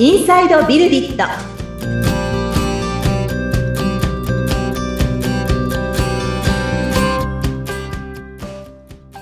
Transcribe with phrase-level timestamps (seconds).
[0.00, 1.24] インサイドビルディット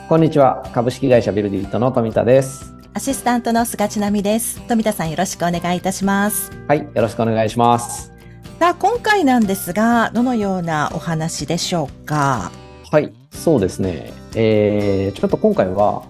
[0.06, 0.68] こんにちは。
[0.74, 2.74] 株式会社ビルディットの富田です。
[2.92, 4.60] アシスタントの菅千奈美です。
[4.68, 6.52] 富田さんよろしくお願いいたします。
[6.68, 6.80] はい。
[6.80, 8.12] よろしくお願いします。
[8.60, 12.52] さあ、今回なんですが、どのようなお話でしょうか？
[12.92, 13.14] はい。
[13.30, 14.12] そうですね。
[14.34, 16.02] えー、ちょっと今回は、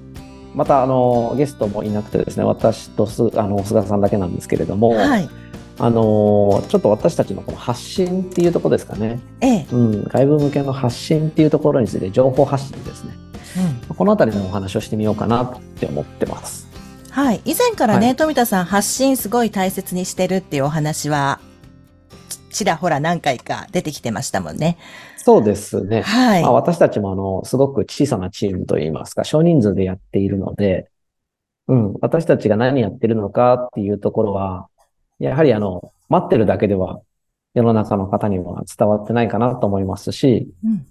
[0.56, 5.28] またあの、ゲストもいなくてですね、私とす、あの、菅さんだけなんですけれども、はい。
[5.78, 9.20] あの、ちょっと私たちのこの発信っていうところですかね。
[9.42, 9.66] ええ。
[9.70, 10.04] うん。
[10.04, 13.14] 外部向けの発信っていうところについて情報発信ですね。
[13.88, 13.96] うん。
[13.96, 16.66] このあたりのお話をしてみようかなって思ってます。
[17.10, 17.42] はい。
[17.44, 21.38] 以前からね、はい富田さん発信すごい大切にしてるっていうお話は、
[22.56, 24.78] ちちらほら何回か出てきてましたもんね。
[25.18, 26.00] そうですね。
[26.00, 26.42] はい。
[26.42, 30.88] まあ、私たちもあの、すごく小さなチームといいますか、少人数でやっているので、
[31.68, 34.68] うん、私たちが何やってるのかっていうところは、
[35.18, 37.02] やはりあの、待ってるだけでは
[37.52, 40.86] 世の中の方には伝わってないかなと思いますし、うん。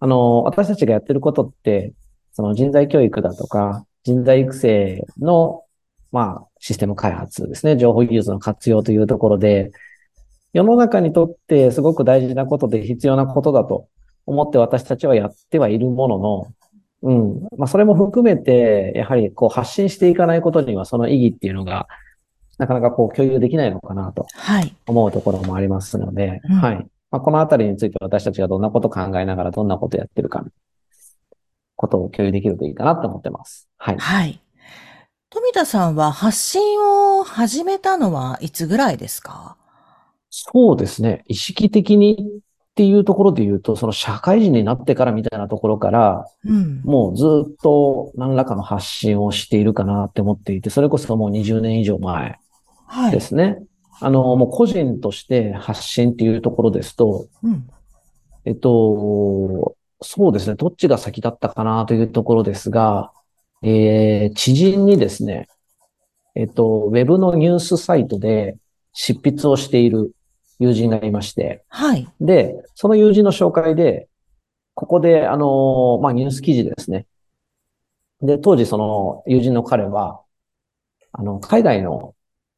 [0.00, 1.94] あの、私たちがやってることって、
[2.32, 5.64] その人材教育だとか、人材育成の、
[6.12, 9.72] まあ、システム開発ですね、情報技術の活用というところで、
[10.52, 13.88] 世の中にとってすごく大事なことで必要なことだと
[14.26, 16.54] 思って私たちはやってはいるものの、
[17.02, 17.48] うん。
[17.56, 21.88] まあ、それも含めて、やはりこう発信していかないことにはその意義っていうのが、
[22.58, 24.74] なかなかこう共有できないのかなとはい。
[24.86, 26.86] 思うところもありますので、うんはい。
[27.10, 30.44] まあ、このあたりについて私たちがどんなことを考えながらどんなことをやってるか、
[31.76, 33.68] ことを共有できるといいかなと思ってます。
[33.78, 33.98] はい。
[33.98, 34.40] はい。
[35.30, 39.56] 富田さんは発信を始めたのはいつぐらいですか？
[40.30, 41.24] そうですね。
[41.26, 46.80] 意識的にっていうところで言うと、その社会人になってからみたいなところから、うん。
[46.82, 52.38] もうずっと何らかの発信をしているかなって思っていて、それこそもう20年以上前
[52.86, 53.12] はい。
[53.12, 53.58] ですね。
[54.00, 57.68] あの、もう個人として発信っていうところですと、うん。
[58.44, 60.54] えっと、そうですね。
[60.54, 63.12] どっちが先だったかなというところですが、
[63.62, 65.48] えー、知人にですね、
[66.34, 68.56] えっと、ウェブのニュースサイトで
[68.92, 70.14] 執筆をしている
[70.60, 72.06] 友人がいまして、はい。
[72.20, 74.08] で、その友人の紹介で、
[74.74, 77.06] ここで、あの、まあ、ニュース記事ですね。
[78.22, 80.20] で、当時その友人の彼は、
[81.12, 82.14] あの、海外の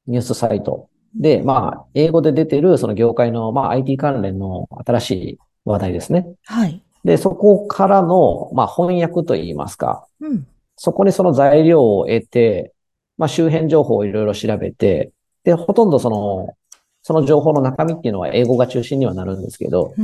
[0.07, 6.27] ニュースサイトで、まあ、英語で出てるその業界の、まあ、IT 関連の新しい話題ですね。
[6.45, 6.83] はい。
[7.05, 10.47] で、そこからの、まあ、翻訳といいますか、うん。
[10.77, 12.73] そこにその材料を得て、
[13.17, 15.13] まあ、周辺情報をいろいろ調べて、
[15.45, 16.57] で、ほとんどその、
[17.03, 19.95] その情報の中身っていうのは英語が中心にはなるんですけど、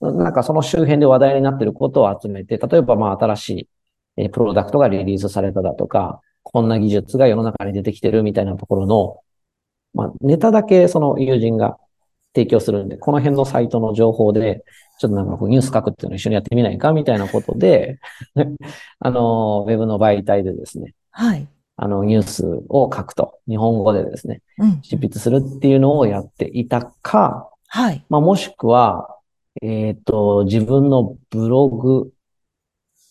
[0.00, 0.18] うん。
[0.18, 3.68] なんかその周辺で話題になっていることを集めて、例えばまあ新しい
[4.16, 9.20] えープロダクトがリリースされただとか、こんな技術が世の中に出てきてるみたいなところの、
[9.94, 11.78] まあネタだけその友人が
[12.34, 14.64] 提供するんで、この辺のサイトの情報で、
[14.98, 17.98] ちょっとなんかこうニュース書くっていうのを一緒にやってみないかみたいなことで、
[19.00, 21.46] あの、ウェブの媒体でですね、はい。
[21.76, 24.80] あの、ニュースを書くと、日本語でですね、うん。
[24.82, 28.04] 執筆するっていうのをやっていたか、はい。
[28.08, 29.16] まあ、もしくは、
[29.62, 32.12] えっと、自分のブログ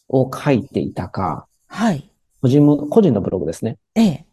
[0.10, 2.10] を書いていたか、はい。
[2.42, 3.78] 個人む、個人のブログですね。
[3.96, 4.26] ええ。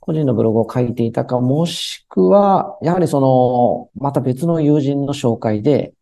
[0.00, 5.94] 個人のブログを書いていたか、もしくは、やはりその、また別の友人の紹介で、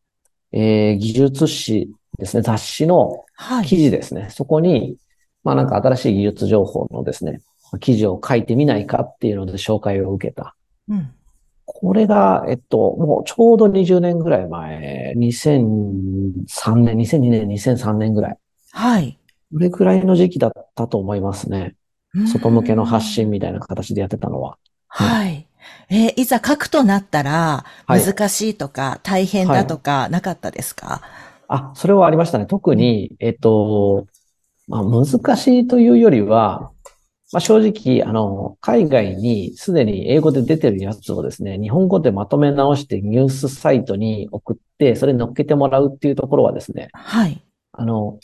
[0.53, 3.67] えー技術誌ですね、雑誌のはい。
[3.67, 4.29] 記事ですね。
[4.31, 4.97] そこに、
[5.45, 7.41] まあなんか新しい技術情報のですね、
[7.81, 10.57] 記事を書いてみないかっていうので紹介を受けた。
[10.89, 11.11] うん。
[11.67, 18.37] これが、えっと、もうちょうど20年ぐらい前、2003年、2002年、2003年ぐらい。
[18.73, 19.19] はい。
[19.53, 21.75] これぐらいの時期だったと思いますね。
[22.31, 24.59] 外向けの発信みたいな形でやってたのは。
[24.89, 25.47] はい。
[25.89, 31.01] えーいざ書くとなったら、はい難しいとか、大変だとか、なかったですか？
[31.49, 32.47] あ、それはありましたね。
[32.47, 34.07] 特に、えっと、
[34.69, 36.71] まあ、難しいというよりは、
[37.33, 47.43] まあ、正直、あの、海外にすでに英語で出てるやつをですね、日本語でまとめ直してニュースサイトに送って、それに乗っけてもらうっていうところはですね、はい。
[47.73, 48.21] あの、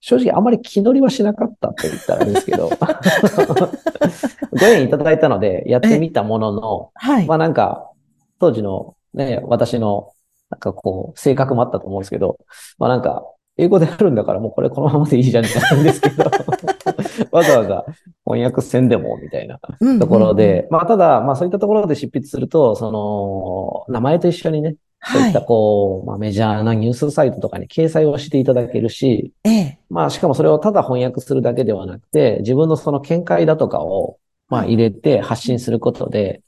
[0.00, 2.70] 正直あまり気乗りはしなかったと言ったらですけど、
[4.58, 7.26] ご縁いただいたのでやってみたものの、はい。
[7.26, 7.90] まあなんか、
[8.38, 10.12] 当時のね、私の、
[10.50, 12.38] なんかこう、性格もあったと思うんですけど、
[12.78, 13.24] まあなんか、
[13.60, 16.24] 英語であるんだからもうこれこのままでいいじゃんじゃないんですけど、
[17.30, 17.84] わざわざ
[18.24, 22.90] 翻訳せんでも、みたいなうんところうんうんで、まあただ、まあそういったところで執筆すると、そ
[23.88, 29.48] の、名前と一緒にね、そういったはこう、まあメジャーなニュースサイトとかに掲載をしていただけるし、い。
[29.48, 29.78] ええ。
[29.88, 34.18] まあしかもそれをただ翻訳するだけではなくて、自分のその見解だとかを、
[34.48, 36.42] まあ入れて発信することで、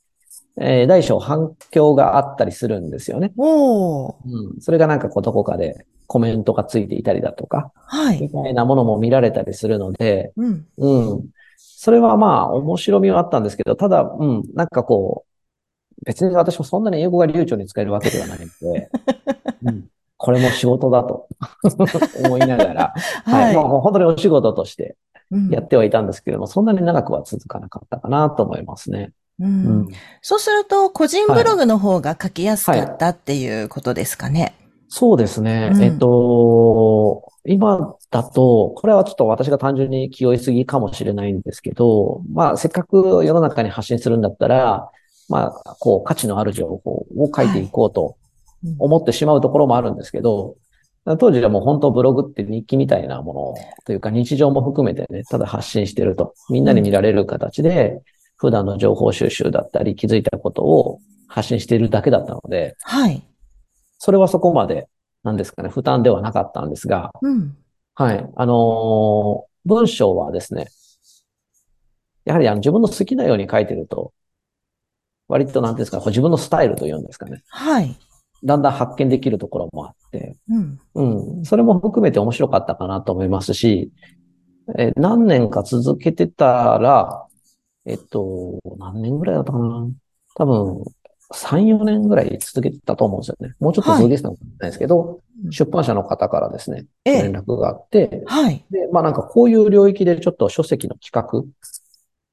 [0.60, 3.32] えー大小反響があったりするんですよね。
[3.38, 4.14] おー。
[4.26, 4.60] うん。
[4.60, 8.20] それがなんかこうどこかでコメントがついていたりだとか、はい。
[8.20, 10.66] みたいなものも見られたりするので、うん。
[10.76, 11.24] うん。
[11.56, 18.90] それはまあ面白みはあったんですけど、ただ、うん、なんかこう、別に私もそんなに英語が流暢に使えるわけではないので、
[19.64, 19.88] うん、
[20.18, 21.28] これも仕事だと
[22.26, 22.94] 思いながら、
[23.24, 23.56] はい。
[23.56, 24.96] もう本当にお仕事として
[25.30, 29.12] うんやってはいたんですけれども、そんなに長くは続かなかったかなと思いますね。
[29.40, 29.88] ううんん。
[30.20, 34.54] そうすると、個人ブログの方が書きやすかったっていうことですかね。
[34.94, 35.70] そうですね。
[35.72, 44.90] うんえっと、今だと、これはちょっと私が単純に気負いすぎかもしれないんですけど、まあ、せっかく世の中に発信するんだったら、
[45.30, 48.16] まあ、こう、価値のある情報を書いていこうと
[48.64, 50.56] うん思ってしまうところもあるんですけど、
[51.18, 58.02] 当時はもう本当ブログって日記みたいなものというか日常も含めてね、ただ発信してると、みんなに見られる形で、
[58.36, 63.22] 普段の情報収集だったり気づいたことを発信しているだけだったので、はい。
[64.02, 64.88] それはそこまで、
[65.22, 67.56] なんですかね、負担ではなかったんですが、うん。
[67.94, 68.28] はい。
[68.34, 70.66] あのー文章はですね、
[72.24, 74.12] やはりあの自分の好きなように書いてると、
[75.28, 77.44] 割となんですか、自分のスタイルというんですかね。
[77.46, 77.96] はい。
[78.42, 80.80] だんだん発見できるところもあって、うん。
[80.94, 81.44] うん。
[81.44, 83.92] それも含めて面白かったかなと思いますし、
[84.78, 87.24] えー何年か続けてたら、
[87.86, 89.88] えっと、何年ぐらいだったかな。
[90.34, 90.84] 多分、
[91.32, 93.54] 3、4年ぐらい続けてたと思うんですよね。
[93.60, 95.18] もうちょっと続けてたのかもしれないですけど、うん
[95.50, 98.64] 出版社の方からですね、ええ連絡があって、はい。
[98.70, 101.42] で、まあなんかこういう領域でちょっと書籍の企画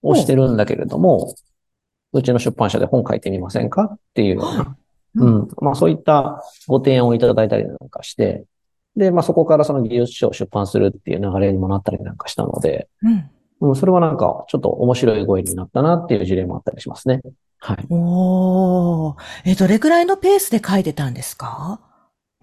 [0.08, 1.34] をしてるんだけれども、
[2.14, 4.78] うちの出版社で本書いてみませんかっていうような、
[5.16, 5.48] ううん。
[5.60, 8.46] まあそういったご提案をいただいたりなんかして、
[8.96, 13.30] で、まあそこからその技術書を出版するっていう流れにもなったりなんかしたので、うん。
[13.62, 17.22] うん、それはなんかちょっと面白いご縁になったなっていう事例もあったりしますね。
[17.60, 17.86] はい。
[17.90, 19.16] おー。
[19.46, 21.82] え、どれくらいのペースで書いてたんですか？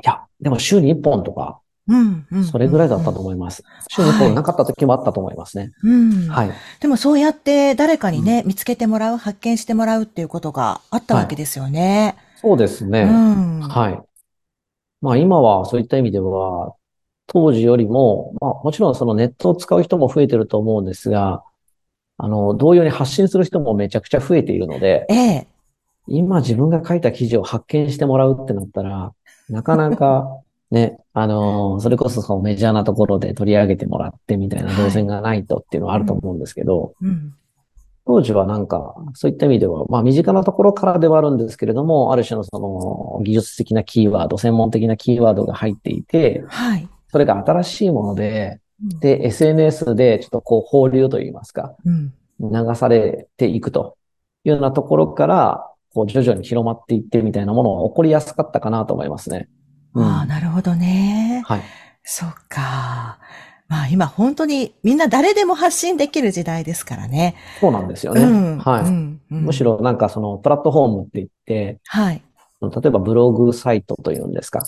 [0.04, 2.26] いや、でも週に1本とか、うん。
[2.30, 2.44] うん。
[2.44, 3.62] それぐらいだったと思います。
[3.88, 5.72] 週に1本なかった時もあったと思いますね。
[5.82, 6.28] うん。
[6.28, 6.52] はい。
[6.80, 12.16] でもそうやって誰かにね、見つけてもらう、発見してもらうっていうことがあったわけですよね。
[12.36, 13.02] そうですね。
[13.02, 13.60] うん。
[13.60, 14.00] はい。
[15.00, 16.74] まあ今はそういった意味では、
[17.26, 21.42] 当時よりも、まあもちろんそのネットを使う人も増えてると思うんですが、
[22.18, 25.46] あの、同様に発信する人もめちゃくちゃ増えているので、ええ。
[26.08, 29.12] 今自分が書いた記事を発見してもらうってなったら、
[29.48, 30.40] なかなか
[30.70, 37.34] ね、あの、それこそそのメジャーなところで取り上げてもらってみたいな動線がないとっていうのはあると思うんですけど、うん。
[38.04, 46.88] 当時はなんか、そういった意味では、まあ身近なところからではあるんですけれども、ある種のその技術的なキーワード、専門的なキーワードが入っていて、はい。
[47.08, 52.12] それが新しいもので、うん、で、SNS でちょっとこう放流といいますか、うん。
[52.40, 53.96] 流されていくと
[54.44, 59.48] いうようなところから、こう徐々に広まっていってみたいなものは起こりやすかったかなと思いますね。
[59.94, 61.42] うんああ、なるほどね。
[61.46, 61.62] はい。
[62.04, 63.18] そっか。
[63.68, 67.34] まあ今本当にみんな誰でも発信できる時代ですからね。
[67.60, 68.22] そうなんですよね。
[68.22, 68.58] うん。
[68.58, 68.84] はい。
[68.84, 72.22] うんうんむしろなんかそのプラットフォームって言って、はい。
[72.60, 74.62] 例えばブログサイトというんですか。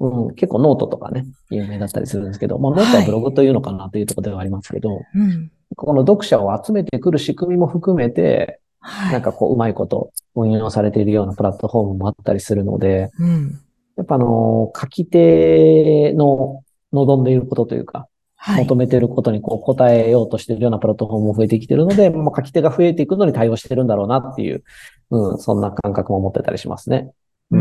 [0.00, 5.50] うんうん、結構ノートとかね、有名だったりするんですけど、まあノートはブログというのかなというところではありますけど、うん。
[5.76, 9.12] この読者を集めてくる仕組みも含めて、はい。
[9.12, 13.60] なんかこううまいこと運用されているようなプラットフォームもあったりするので、うん。
[13.96, 18.74] やっぱあの、書き手の望んでいることというか、はい求。
[18.74, 24.64] めていることにこう答えようとしているようなプラットフォームも増えてきているので、まあ、書き手が増えていくのに対応してるんだろうなっていう、
[25.10, 27.12] うん、そんな感覚も持ってたりしますね。
[27.52, 27.60] うー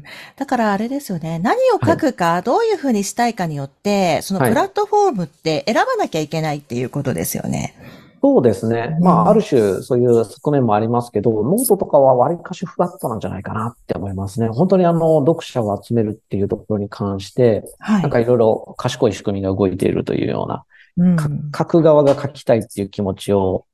[0.00, 0.04] ん。
[0.36, 1.38] だからあれですよね。
[1.38, 7.74] 何を書くか、どういうふうにしたいかによって、そのはいプラットフォームって選ばなきゃいけないっていうことですよね。
[8.22, 8.96] そうですね。
[9.00, 14.48] まうんあ、ある種、そういう側面もありますけど、ノートとかは割かしフラットなんじゃないかなって思いますね。
[14.48, 18.02] 本当にあの、読者を集めるっていうところに関して、はい。
[18.02, 20.64] なんかいろいろ賢い仕組みが動いているというような、
[21.56, 23.64] 書く側が書きたいっていう気持ちを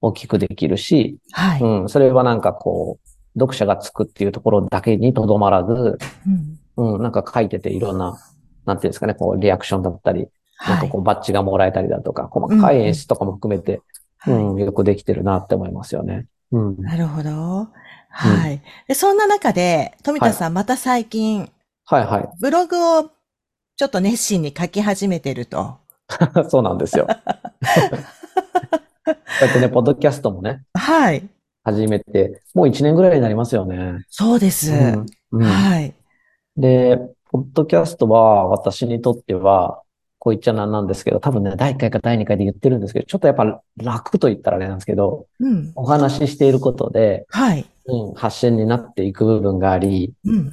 [0.00, 1.60] 大きくできるし、はい。
[1.60, 3.03] うん、それはなんかこう、
[3.38, 5.98] 読者がつくっていうところだけにとどまらず、
[6.76, 8.18] うんうん、なんか書いてていろんな、
[8.66, 10.28] なんていうんですかね、こう、リアクションだったり、
[10.66, 13.80] なんはいかこう、バッジがもらえたりだとか、細かい演出とかも含めて、
[14.18, 16.26] はいうん、よくできてるなって思いますよね。
[16.52, 16.80] うん。
[16.80, 17.68] なるほど。
[18.10, 18.62] はい。
[18.88, 21.50] で、そんな中で、富田さん、また最近、
[21.86, 22.28] はいはい。
[22.40, 23.10] ブログを
[23.76, 25.78] ちょっと熱心に書き始めてると。
[26.48, 27.06] そうなんですよ。
[27.06, 27.12] こ
[29.06, 31.28] うやってね、ポッドキャストもね、はい。
[31.64, 34.04] 始めて、もう1年ぐらいになりますよね。
[34.08, 34.70] そうです。
[34.70, 35.06] うん。
[35.32, 35.94] うんはい。
[36.56, 36.98] で、
[37.30, 39.80] ポッドキャストは私にとっては、
[40.18, 45.72] こう言っちゃなんなんですけど、多分ね、第1回か第2回で言ってるんですけど、ちょっとやっぱ楽と言ったらあれなんですけど、うん。
[45.74, 47.66] お話ししていることで、はい。
[47.86, 50.52] うん、発信になっていく部分があり、うん。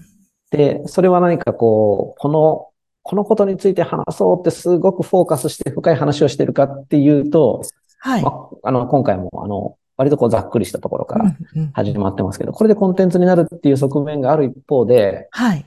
[0.51, 2.67] で、それは何かこう、この、
[3.03, 7.63] このことについて話そうってすごくフォーカスして深い話をしてるかっていうと、
[7.99, 8.23] はい。
[8.23, 11.27] まあ、あの、今回もあの、割とこうざっくりしたところからう
[11.59, 15.59] んうん始まってますけど、これでコンテンツになるっていう側面がある一方で、はい。
[15.59, 15.63] や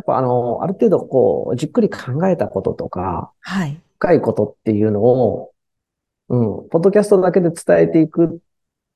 [0.00, 3.78] っぱあの、ある程度こう、じっくり考えたこととか、はい。
[3.98, 5.52] 深いことっていうのを、
[6.30, 8.28] うん、ポッドキャストだけで伝えていくっ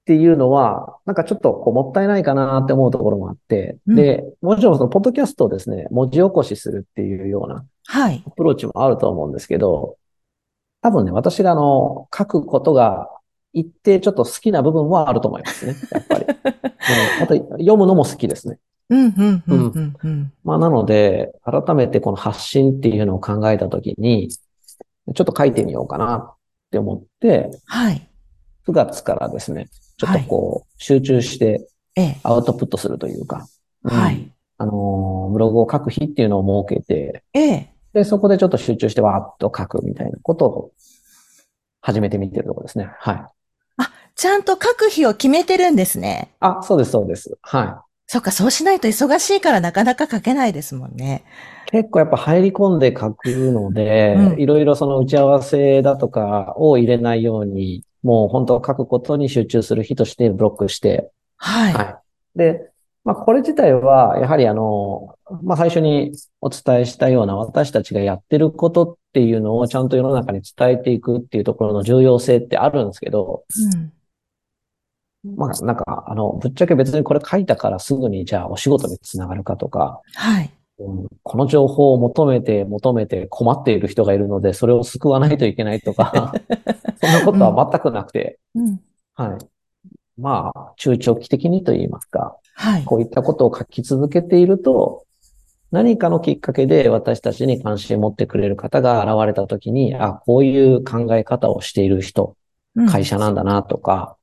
[0.06, 8.22] ていうのは、なんかちょっとこうもったいないかなって思うところもあって、うんで、もちろんそのポッドキャストをですね、文字起こしするっていうようなはい。
[8.26, 9.98] アプローチもあると思うんですけど、
[10.82, 13.10] 多分ね、私があの、書くことが
[13.52, 16.24] 一定ちょっと好きな部分はあると思いますね、やっぱり。
[16.34, 18.58] うんあと、読むのも好きですね。
[18.88, 20.32] うん、うん、うん、うん、うん。
[20.42, 26.34] まあ、なので、改めてこの発信っていうのを考えたときに、ちょっと書いてみようかなっ
[26.70, 28.08] て思って、はい。
[28.66, 32.20] 9月からですね、ちょっとこう、集中してええ。
[32.22, 33.46] アウトプットするというか、
[33.84, 34.32] うんはい。
[34.58, 37.74] あのーブログを書く日っていうのを設けて、ええ。
[37.92, 40.72] で、そこでちょっと集中してわーっと書くみたいなことを
[41.80, 42.90] 始めてみてるところですね。
[42.98, 43.24] はい。
[44.20, 46.34] ちゃんと書く日を決めてるんですね。
[46.40, 47.38] あ、そうです、そうです。
[47.40, 51.24] はそっか、そうしないと忙しいからなかなか書けないですもんね。
[51.68, 51.70] い。
[51.70, 61.72] 結構やっぱ入り込んで書くので、うんいろいろその打ち合わせだとかを入れないように、もう本当書くことに集中する日としてブロックして、はい。
[61.72, 61.82] は
[62.34, 62.38] い。
[62.38, 62.70] で、
[63.04, 66.12] まあ、これ自体は、やはりあの、まあ、最初に
[66.42, 73.92] お伝えしたような私たちがやってることっていうのをちゃんと世の中に伝えていくっていうところの重要性ってあるんですけど、うん。
[75.24, 80.50] まあ、なんか、あの、ぶっちゃけ別にこれ書いたからすぐにじゃあお仕事につながるかとか、はい。
[80.78, 86.32] うんこの情報を求めて求めて困っている人がいるので、それを救わないといけないとか、
[87.02, 88.80] そんなことは全くなくて、うん。
[89.14, 89.38] はい。
[90.16, 92.84] まあ、中長期的にと言いますか、はい。
[92.84, 95.04] こういったことを書き続けていると、
[95.70, 102.36] 何かのきっかけで私たちに関心を持ってくれる方が現れたときに、あ、こういう考え方をしている人、
[102.76, 104.16] うん会社なんだなとか、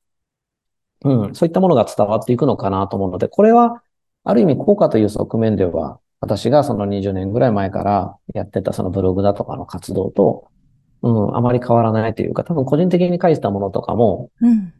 [1.04, 3.82] うん、そういったものが伝わっていくのかなと思うので、これは、
[4.24, 10.48] ある意味効果という側面では、私がその20年ぐらい前からやってたそのブログだとかの活動と、
[11.02, 14.72] うん、あまり変わらないというか、多分個人的に書いてたものとかも、うん。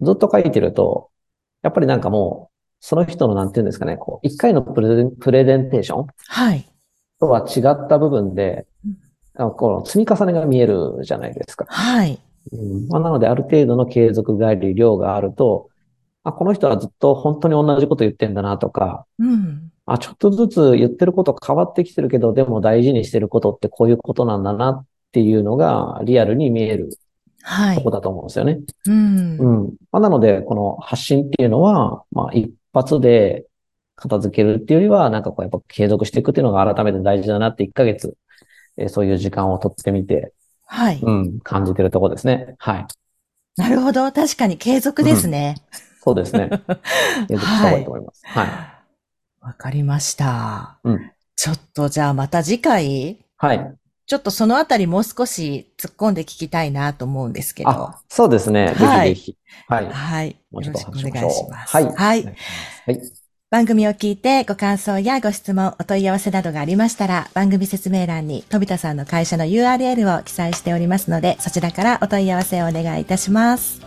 [0.00, 1.10] ずっと書いてると、
[1.62, 6.64] やっぱりなんかもう、その人のなんていうんですかね、こう、一回のプレゼンプレゼンテーションはい。
[7.18, 8.66] とは違った部分で
[9.38, 11.66] うん、この積み重ねが見えるじゃないですか。
[11.68, 12.20] はい。
[12.52, 15.70] うんまあ、なので、ある程度の継続があり、量があると、
[16.24, 19.70] あ、この人はずっと本当に同じこと言ってんだなとか、うん。
[19.86, 26.90] あ、ちょっとずつ言ってること変わってきてるけど、でも大事にしてることってこういうことなんだなっていうのがリアルに見える
[27.42, 27.76] はい。
[27.76, 28.60] とこだと思うんですよね。
[28.86, 29.36] うん。
[29.38, 29.74] うん。
[29.92, 33.44] まあ、なので、この発信っていうのは、まあ、一発で
[33.96, 38.16] 片付けるっていうよりは、なんかこう、やっぱ継続していくっていうのが改めて大事だなって1ヶ月、
[38.78, 40.32] えーそういう時間を取ってみて、
[40.74, 40.98] はい。
[41.00, 42.56] うん、感じてるところですね。
[42.58, 42.86] はい。
[43.56, 44.10] なるほど。
[44.10, 45.54] 確かに継続ですね。
[46.02, 46.50] そうですね。
[47.28, 48.22] 継続した方がいいと思います。
[48.24, 48.48] はい。
[49.40, 50.78] わかりました。
[50.82, 53.74] うんちょっとじゃあまた次回、はい。
[54.06, 57.70] ちょっとそのあたりもう少し突っ込んで聞きたいなと思うんですけど。
[57.70, 58.72] あ、そうですね。
[58.76, 59.38] はいぜひぜひ。
[59.66, 59.90] はい。
[59.90, 60.30] はい。
[60.30, 61.28] よろしくお願。
[61.28, 61.76] いします。
[61.76, 61.84] はい。
[61.84, 62.24] はい。
[62.24, 63.00] はい。
[63.54, 73.80] 番組を聞いてご感想やご質問、お問い合わせなどがありましたら、番組説明欄に飛田さんの会社の URL を記載しておりますので、そちらからお問い合わせをお願いいたします。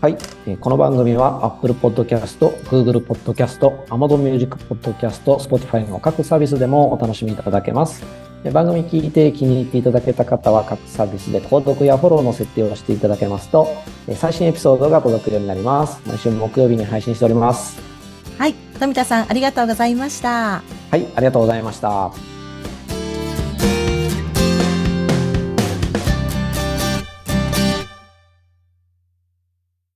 [0.00, 0.16] はい。
[0.58, 2.38] この番組は Apple Podcast、
[2.70, 3.58] Google Podcast、
[3.88, 8.02] Amazon Music Podcast、Spotify の各サービスでもお楽しみいただけます。
[8.54, 13.68] 番組聞いて気に入っていただけた方は各サービスで購読やフォローの設定をしていただけますと、
[14.16, 16.00] 最新エピソードが届くようになります。
[16.06, 17.99] 毎週木曜日に配信しております。
[18.40, 18.54] はい。
[18.54, 20.62] 富田さん、ありがとうございました。
[20.90, 21.06] はい。
[21.14, 22.10] ありがとうございました。